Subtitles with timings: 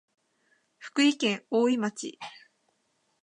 [0.79, 2.17] 福井県おおい町